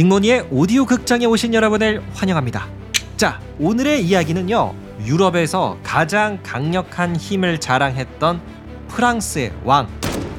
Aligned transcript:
딩모니의 0.00 0.48
오디오 0.50 0.86
극장에 0.86 1.26
오신 1.26 1.52
여러분을 1.52 2.02
환영합니다. 2.14 2.66
자, 3.18 3.38
오늘의 3.58 4.02
이야기는요. 4.06 4.74
유럽에서 5.04 5.76
가장 5.82 6.42
강력한 6.42 7.14
힘을 7.16 7.60
자랑했던 7.60 8.40
프랑스의 8.88 9.52
왕 9.62 9.88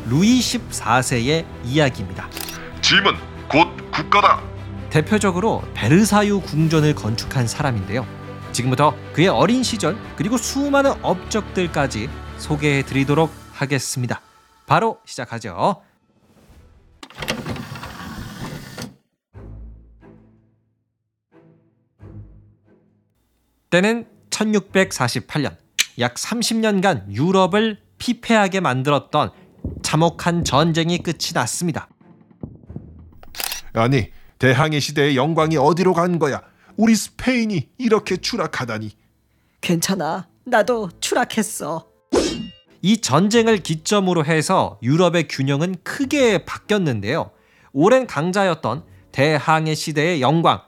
루이 0.09 0.39
14세의 0.39 1.45
이야기입니다. 1.63 2.27
짐은 2.81 3.13
곧 3.51 3.67
국가다. 3.91 4.41
대표적으로 4.89 5.61
베르사유 5.75 6.41
궁전을 6.41 6.95
건축한 6.95 7.45
사람인데요. 7.45 8.07
지금부터 8.53 8.95
그의 9.13 9.27
어린 9.27 9.61
시절 9.61 9.95
그리고 10.15 10.37
수많은 10.37 10.93
업적들까지 11.03 12.09
소개해 12.39 12.81
드리도록 12.81 13.31
하겠습니다. 13.53 14.21
바로 14.65 14.97
시작하죠. 15.05 15.83
때는 23.71 24.05
1648년 24.29 25.55
약 25.99 26.15
30년간 26.15 27.09
유럽을 27.09 27.79
피폐하게 27.97 28.59
만들었던 28.59 29.31
참혹한 29.81 30.43
전쟁이 30.43 30.99
끝이 30.99 31.31
났습니다. 31.33 31.87
아니 33.73 34.11
대항해 34.39 34.79
시대의 34.79 35.15
영광이 35.15 35.57
어디로 35.57 35.93
간 35.93 36.19
거야? 36.19 36.41
우리 36.75 36.95
스페인이 36.95 37.69
이렇게 37.77 38.17
추락하다니. 38.17 38.91
괜찮아. 39.61 40.27
나도 40.43 40.89
추락했어. 40.99 41.87
이 42.81 42.97
전쟁을 42.97 43.59
기점으로 43.59 44.25
해서 44.25 44.79
유럽의 44.81 45.27
균형은 45.27 45.75
크게 45.83 46.45
바뀌었는데요. 46.45 47.31
오랜 47.71 48.07
강자였던 48.07 48.83
대항해 49.11 49.75
시대의 49.75 50.21
영광, 50.21 50.61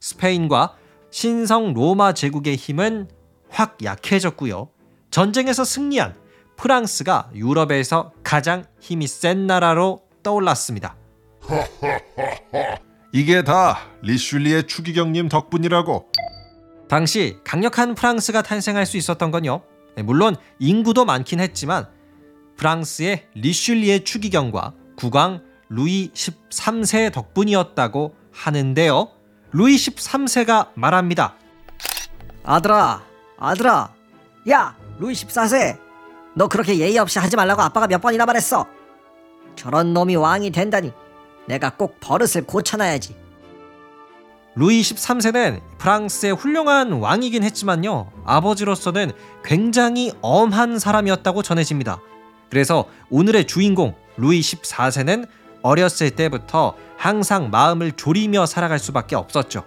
스페인과 0.00 0.77
신성 1.10 1.72
로마 1.74 2.12
제국의 2.12 2.56
힘은 2.56 3.08
확 3.50 3.78
약해졌고요. 3.82 4.68
전쟁에서 5.10 5.64
승리한 5.64 6.14
프랑스가 6.56 7.30
유럽에서 7.34 8.12
가장 8.22 8.64
힘이 8.80 9.06
센 9.06 9.46
나라로 9.46 10.02
떠올랐습니다. 10.22 10.96
이게 13.12 13.42
다 13.42 13.78
리슐리의 14.02 14.66
추기경님 14.66 15.28
덕분이라고. 15.28 16.08
당시 16.88 17.38
강력한 17.44 17.94
프랑스가 17.94 18.42
탄생할 18.42 18.86
수 18.86 18.96
있었던 18.96 19.30
건요. 19.30 19.62
네, 19.96 20.02
물론 20.02 20.36
인구도 20.58 21.04
많긴 21.04 21.40
했지만 21.40 21.88
프랑스의 22.56 23.28
리슐리의 23.34 24.04
추기경과 24.04 24.74
국왕 24.96 25.42
루이 25.68 26.10
13세 26.12 27.12
덕분이었다고 27.12 28.14
하는데요. 28.32 29.17
루이 29.52 29.76
13세가 29.76 30.68
말합니다. 30.74 31.34
아들아, 32.44 33.02
아들아. 33.38 33.94
야, 34.50 34.76
루이 34.98 35.14
14세. 35.14 35.78
너 36.34 36.48
그렇게 36.48 36.78
예의 36.78 36.98
없이 36.98 37.18
하지 37.18 37.36
말라고 37.36 37.62
아빠가 37.62 37.86
몇 37.86 38.00
번이나 38.00 38.26
말했어. 38.26 38.66
저런 39.56 39.92
놈이 39.92 40.16
왕이 40.16 40.50
된다니. 40.50 40.92
내가 41.46 41.70
꼭 41.70 41.98
버릇을 42.00 42.44
고쳐놔야지. 42.44 43.16
루이 44.54 44.80
13세는 44.82 45.60
프랑스의 45.78 46.34
훌륭한 46.34 46.92
왕이긴 46.92 47.42
했지만요. 47.44 48.10
아버지로서는 48.24 49.12
굉장히 49.44 50.12
엄한 50.20 50.78
사람이었다고 50.78 51.42
전해집니다. 51.42 52.00
그래서 52.50 52.86
오늘의 53.08 53.46
주인공 53.46 53.94
루이 54.16 54.40
14세는 54.40 55.28
어렸을 55.62 56.10
때부터 56.10 56.74
항상 56.96 57.50
마음을 57.50 57.92
졸이며 57.92 58.46
살아갈 58.46 58.78
수밖에 58.78 59.16
없었죠. 59.16 59.64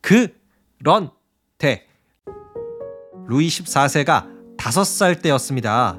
그런데 0.00 1.86
루이 3.26 3.48
14세가 3.48 4.56
5살 4.56 5.20
때였습니다. 5.22 5.98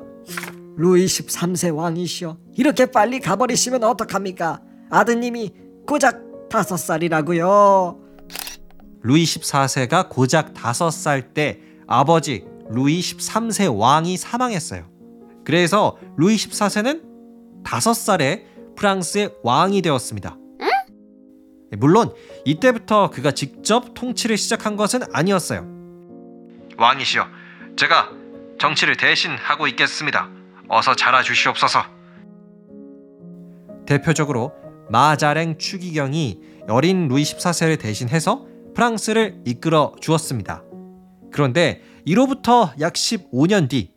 루이 0.78 1.06
13세 1.06 1.76
왕이시여. 1.76 2.38
이렇게 2.56 2.86
빨리 2.86 3.20
가버리시면 3.20 3.84
어떡합니까? 3.84 4.62
아드님이 4.90 5.54
고작 5.88 6.50
다섯 6.50 6.78
살이라고요. 6.78 8.00
루이 9.02 9.24
14세가 9.24 10.10
고작 10.10 10.54
5살 10.54 11.34
때 11.34 11.60
아버지 11.88 12.46
루이 12.70 13.00
13세 13.00 13.78
왕이 13.78 14.18
사망했어요. 14.18 14.86
그래서 15.44 15.98
루이 16.18 16.36
14세는 16.36 17.07
5살에 17.68 18.76
프랑스의 18.76 19.34
왕이 19.44 19.82
되었습니다. 19.82 20.38
물론 21.78 22.14
이때부터 22.46 23.10
그가 23.10 23.32
직접 23.32 23.94
통치를 23.94 24.38
시작한 24.38 24.78
것은 24.78 25.02
아니었어요. 25.14 25.68
왕이시여, 26.78 27.28
제가 27.76 28.10
정치를 28.60 28.96
대신 28.96 29.32
하고 29.32 29.68
있겠습니다. 29.68 30.30
어서 30.70 30.96
자라 30.96 31.22
주시옵소서. 31.22 31.84
대표적으로 33.86 34.54
마자랭 34.90 35.58
추기경이 35.58 36.40
어린 36.70 37.08
루이 37.08 37.24
14세를 37.24 37.80
대신해서 37.80 38.46
프랑스를 38.76 39.42
이끌어 39.46 39.94
주었습니다. 40.00 40.64
그런데 41.32 41.82
이로부터 42.06 42.74
약 42.80 42.94
15년 42.94 43.70
뒤 43.70 43.92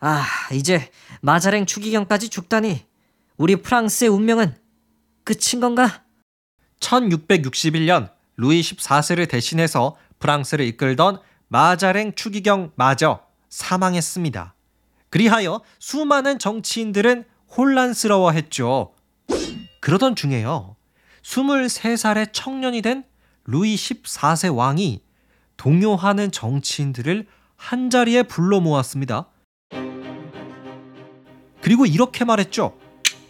아, 0.00 0.24
이제 0.52 0.90
마자랭 1.20 1.66
추기경까지 1.66 2.28
죽다니. 2.28 2.86
우리 3.36 3.56
프랑스의 3.56 4.10
운명은 4.10 4.54
끝인 5.24 5.60
건가? 5.60 6.02
1661년 6.80 8.10
루이 8.36 8.60
14세를 8.60 9.28
대신해서 9.28 9.96
프랑스를 10.18 10.64
이끌던 10.66 11.20
마자랭 11.48 12.14
추기경 12.14 12.72
마저 12.76 13.20
사망했습니다. 13.48 14.54
그리하여 15.10 15.60
수많은 15.78 16.38
정치인들은 16.38 17.24
혼란스러워했죠. 17.56 18.94
그러던 19.80 20.14
중에요. 20.14 20.76
23살의 21.22 22.32
청년이 22.32 22.80
된 22.82 23.04
루이 23.44 23.74
14세 23.74 24.54
왕이 24.54 25.02
동요하는 25.56 26.30
정치인들을 26.30 27.26
한자리에 27.56 28.22
불러 28.22 28.60
모았습니다. 28.60 29.28
그리고 31.70 31.86
이렇게 31.86 32.24
말했죠. 32.24 32.76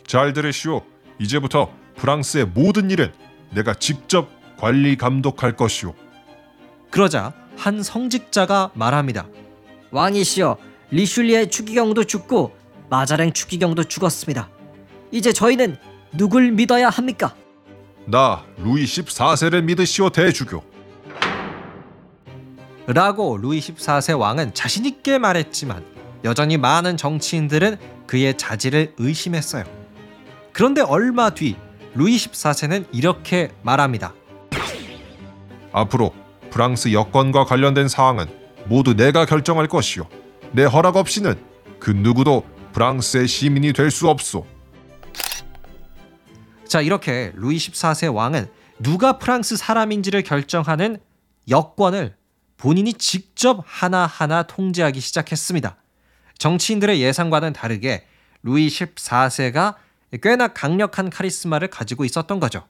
잘 0.07 0.33
들으시오. 0.33 0.81
이제부터 1.19 1.71
프랑스의 1.97 2.47
모든 2.47 2.91
일은 2.91 3.13
내가 3.51 3.75
직접 3.75 4.31
관리 4.57 4.97
감독할 4.97 5.57
것이오. 5.57 5.93
그러자 6.89 7.35
한 7.59 7.83
성직자가 7.83 8.71
말합니다. 8.73 9.27
왕이시여, 9.91 10.57
리슐리의 10.91 11.51
추기경도 11.51 12.05
죽고 12.05 12.57
마자랭 12.89 13.35
추기경도 13.35 13.85
죽었습니다. 13.85 14.49
이제 15.11 15.35
저희는 15.35 15.77
누굴 16.15 16.51
믿어야 16.53 16.89
합니까? 16.89 17.35
나 18.07 18.43
루이 18.57 18.87
14세를 18.87 19.65
믿으시오 19.65 20.09
대주교. 20.09 20.65
라고 22.87 23.37
루이 23.37 23.61
14세 23.61 24.19
왕은 24.19 24.55
자신있게 24.55 25.19
말했지만 25.19 25.85
여전히 26.25 26.57
많은 26.59 26.97
정치인들은 26.97 27.77
그의 28.07 28.37
자질을 28.37 28.95
의심했어요. 28.99 29.65
그런데 30.53 30.81
얼마 30.81 31.31
뒤 31.31 31.57
루이 31.95 32.17
14세는 32.17 32.87
이렇게 32.93 33.51
말합니다. 33.63 34.15
앞으로 35.73 36.15
프랑스 36.51 36.93
여건과 36.93 37.45
관련된 37.45 37.89
사항은 37.89 38.27
모두 38.67 38.95
내가 38.95 39.25
결정할 39.25 39.67
것이오. 39.69 40.07
내 40.53 40.65
허락 40.65 40.97
없이는 40.97 41.35
그 41.79 41.91
누구도 41.91 42.45
프랑스의 42.73 43.27
시민이 43.29 43.73
될 43.73 43.91
수 43.91 44.09
없소. 44.09 44.47
자, 46.69 46.81
이렇게 46.81 47.33
루이 47.35 47.57
14세 47.57 48.13
왕은 48.15 48.49
누가 48.79 49.19
프랑스 49.19 49.57
사람인지를 49.57 50.23
결정하는 50.23 50.99
여권을 51.49 52.15
본인이 52.57 52.93
직접 52.95 53.63
하나하나 53.67 54.43
통제하기 54.45 55.01
시작했습니다. 55.01 55.77
정치인들의 56.41 57.03
예상과는 57.03 57.53
다르게 57.53 58.07
루이 58.43 58.69
14세가 58.69 59.75
꽤나 60.23 60.49
강력한 60.49 61.11
카리스마를 61.11 61.69
가지고 61.69 62.07
있었던 62.07 62.41
거죠. 62.41 62.67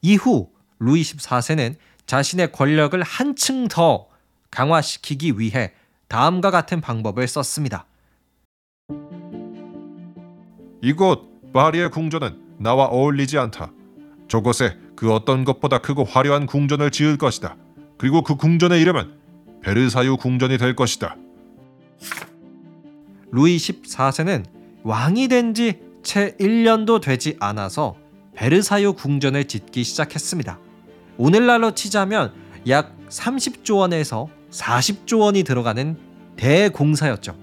이후 0.00 0.48
루이 0.78 1.02
14세는 1.02 1.76
자신의 2.06 2.50
권력을 2.50 3.00
한층 3.02 3.68
더 3.68 4.08
강화시키기 4.50 5.38
위해 5.38 5.72
다음과 6.08 6.50
같은 6.50 6.80
방법을 6.80 7.28
썼습니다. 7.28 7.84
이곳 10.80 11.52
파리의 11.52 11.90
궁전은 11.90 12.56
나와 12.58 12.86
어울리지 12.86 13.38
않다. 13.38 13.70
저곳에 14.28 14.78
그 14.96 15.12
어떤 15.12 15.44
것보다 15.44 15.78
크고 15.78 16.04
화려한 16.04 16.46
궁전을 16.46 16.90
지을 16.90 17.18
것이다. 17.18 17.56
그리고 17.98 18.22
그 18.22 18.36
궁전의 18.36 18.80
이름은 18.80 19.18
베르사유 19.62 20.16
궁전이 20.16 20.56
될 20.56 20.74
것이다. 20.74 21.16
루이 23.32 23.56
14세는 23.56 24.44
왕이 24.84 25.28
된 25.28 25.54
지 25.54 25.88
채 26.02 26.34
1년도 26.40 27.02
되지 27.02 27.36
않아서 27.38 27.94
베르사유 28.34 28.94
궁전을 28.94 29.44
짓기 29.44 29.84
시작했습니다. 29.84 30.58
오늘날로 31.18 31.72
치자면 31.74 32.32
약 32.68 32.96
30조 33.10 33.78
원에서 33.78 34.28
40조 34.50 35.20
원이 35.20 35.42
들어가는 35.42 35.98
대공사였죠. 36.36 37.36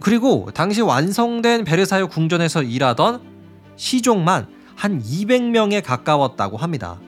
그리고 0.00 0.48
당시 0.54 0.80
완성된 0.80 1.64
베르사유 1.64 2.08
궁전에서 2.08 2.62
일하던 2.62 3.20
시종만 3.76 4.48
한 4.74 5.02
200명에 5.02 5.84
가까웠다고 5.84 6.56
합니다. 6.56 6.98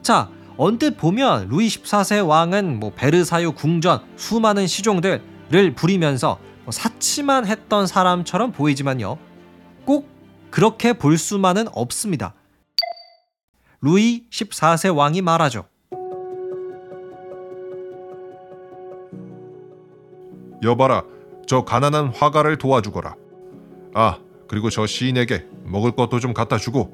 자, 0.00 0.30
언뜻 0.56 0.96
보면 0.96 1.48
루이 1.48 1.66
14세 1.68 2.26
왕은 2.26 2.78
뭐 2.78 2.92
베르사유 2.94 3.52
궁전 3.52 4.00
수많은 4.16 4.66
시종들 4.66 5.22
을 5.52 5.74
부리면서 5.74 6.38
뭐 6.64 6.70
사치만 6.70 7.46
했던 7.46 7.86
사람처럼 7.86 8.52
보이지만요. 8.52 9.18
꼭 9.84 10.08
그렇게 10.50 10.92
볼 10.92 11.18
수만은 11.18 11.66
없습니다. 11.72 12.34
루이 13.80 14.26
14세 14.30 14.94
왕이 14.94 15.22
말하죠. 15.22 15.66
여봐라, 20.62 21.04
저 21.46 21.64
가난한 21.64 22.08
화가를 22.08 22.58
도와주거라. 22.58 23.16
아, 23.94 24.18
그리고 24.46 24.68
저 24.68 24.86
시인에게 24.86 25.46
먹을 25.64 25.92
것도 25.92 26.20
좀 26.20 26.34
갖다 26.34 26.58
주고. 26.58 26.92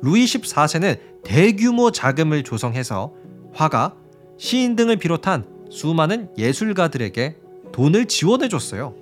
루이 0.00 0.24
14세는 0.24 1.22
대규모 1.22 1.92
자금을 1.92 2.42
조성해서 2.42 3.12
화가, 3.52 3.94
시인 4.38 4.74
등을 4.74 4.96
비롯한 4.96 5.51
수많은 5.72 6.28
예술가들에게 6.36 7.36
돈을 7.72 8.06
지원해 8.06 8.48
줬어요. 8.48 8.94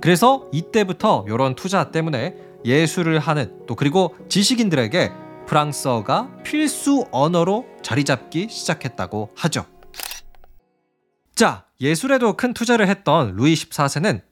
그래서 0.00 0.48
이때부터 0.52 1.24
이런 1.26 1.54
투자 1.54 1.90
때문에 1.90 2.36
예술을 2.64 3.18
하는 3.18 3.66
또 3.66 3.74
그리고 3.74 4.14
지식인들에게 4.28 5.10
프랑스어가 5.46 6.30
필수 6.44 7.06
언어로 7.10 7.66
자리 7.82 8.04
잡기 8.04 8.48
시작했다고 8.50 9.30
하죠. 9.34 9.64
자, 11.34 11.64
예술에도 11.80 12.36
큰 12.36 12.52
투자를 12.52 12.86
했던 12.88 13.34
루이 13.34 13.54
14세는 13.54 14.22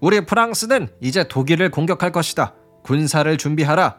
우리 0.00 0.24
프랑스는 0.24 0.88
이제 1.00 1.26
독일을 1.26 1.70
공격할 1.70 2.12
것이다. 2.12 2.54
군사를 2.82 3.36
준비하라. 3.36 3.98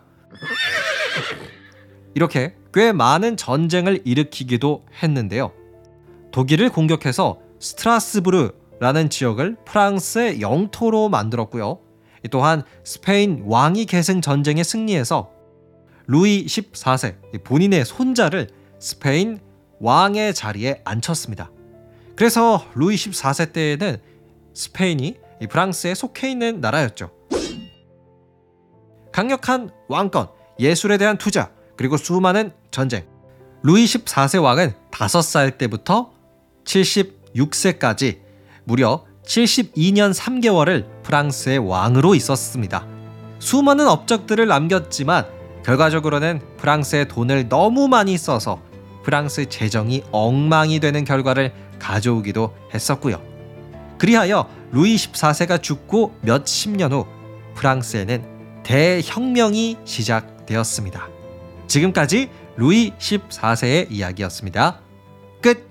이렇게 2.17 2.55
꽤 2.73 2.91
많은 2.91 3.37
전쟁을 3.37 4.01
일으키기도 4.03 4.83
했는데요. 5.03 5.51
독일을 6.31 6.71
공격해서 6.71 7.37
스트라스부르라는 7.59 9.11
지역을 9.11 9.57
프랑스의 9.63 10.41
영토로 10.41 11.09
만들었고요. 11.09 11.77
또한 12.31 12.63
스페인 12.83 13.43
왕위 13.45 13.85
계승 13.85 14.21
전쟁에 14.21 14.63
승리해서 14.63 15.29
루이 16.07 16.47
14세 16.47 17.43
본인의 17.43 17.85
손자를 17.85 18.47
스페인 18.79 19.39
왕의 19.79 20.33
자리에 20.33 20.81
앉혔습니다. 20.85 21.51
그래서 22.15 22.65
루이 22.73 22.95
14세 22.95 23.53
때에는 23.53 23.97
스페인이 24.55 25.17
프랑스에 25.51 25.93
속해 25.93 26.31
있는 26.31 26.61
나라였죠. 26.61 27.11
강력한 29.11 29.69
왕권, 29.87 30.29
예술에 30.59 30.97
대한 30.97 31.19
투자, 31.19 31.55
그리고 31.77 31.95
수많은 31.97 32.51
전쟁. 32.71 33.05
루이 33.63 33.85
14세 33.85 34.41
왕은 34.41 34.73
5살 34.91 35.57
때부터 35.57 36.11
76세까지 36.65 38.19
무려 38.65 39.05
72년 39.25 40.13
3개월을 40.13 40.85
프랑스의 41.03 41.59
왕으로 41.59 42.15
있었습니다. 42.15 42.85
수많은 43.39 43.87
업적들을 43.87 44.47
남겼지만 44.47 45.25
결과적으로는 45.63 46.41
프랑스의 46.57 47.07
돈을 47.07 47.49
너무 47.49 47.87
많이 47.87 48.17
써서 48.17 48.61
프랑스 49.03 49.47
재정이 49.47 50.03
엉망이 50.11 50.79
되는 50.79 51.03
결과를 51.03 51.53
가져오기도 51.79 52.55
했었고요. 52.73 53.21
그리하여 53.97 54.47
루이 54.71 54.95
14세가 54.95 55.61
죽고 55.61 56.15
몇십 56.21 56.71
년 56.71 56.93
후 56.93 57.05
프랑스에는 57.55 58.63
대혁명이 58.63 59.77
시작되었습니다. 59.85 61.16
지금까지 61.67 62.29
루이 62.55 62.91
14세의 62.97 63.91
이야기였습니다. 63.91 64.79
끝! 65.41 65.69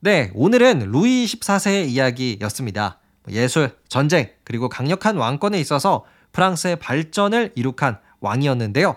네, 0.00 0.30
오늘은 0.34 0.90
루이 0.90 1.26
14세의 1.26 1.88
이야기였습니다. 1.88 2.98
예술, 3.28 3.76
전쟁, 3.88 4.30
그리고 4.44 4.68
강력한 4.68 5.16
왕권에 5.16 5.60
있어서 5.60 6.04
프랑스의 6.32 6.76
발전을 6.76 7.52
이룩한 7.54 7.98
왕이었는데요. 8.20 8.96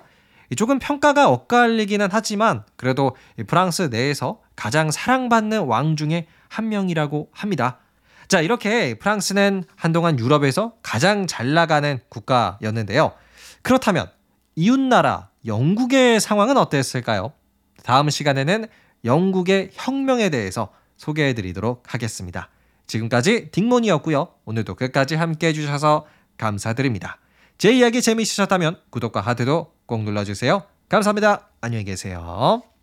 조금 0.56 0.80
평가가 0.80 1.30
엇갈리기는 1.30 2.08
하지만 2.12 2.64
그래도 2.76 3.16
프랑스 3.48 3.84
내에서 3.84 4.42
가장 4.56 4.92
사랑받는 4.92 5.64
왕 5.64 5.96
중에 5.96 6.28
한 6.48 6.70
명이라고 6.70 7.30
합니다. 7.32 7.80
자, 8.28 8.42
이렇게 8.42 8.96
프랑스는 8.96 9.64
한동안 9.76 10.20
유럽에서 10.20 10.74
가장 10.82 11.28
잘 11.28 11.54
나가는 11.54 12.00
국가였는데요. 12.10 13.14
그렇다면 13.62 14.10
이웃나라 14.56 15.30
영국의 15.46 16.20
상황은 16.20 16.58
어땠을까요? 16.58 17.34
다음 17.84 18.10
시간에는 18.10 18.68
영국의 19.04 19.70
혁명에 19.74 20.30
대해서 20.30 20.72
소개해 20.98 21.34
드리도록 21.34 21.84
하겠습니다. 21.94 22.50
지금까지 22.88 23.52
딩몬이었고요. 23.52 24.30
오늘도 24.46 24.76
끝까지 24.76 25.16
함께 25.16 25.48
해주셔서 25.48 26.06
감사드립니다. 26.38 27.18
제 27.58 27.72
이야기 27.72 28.02
재미있으셨다면 28.02 28.80
구독과 28.90 29.22
하트도 29.22 29.74
꼭 29.86 30.04
눌러주세요. 30.04 30.64
감사합니다. 30.90 31.50
안녕히 31.62 31.86
계세요. 31.86 32.75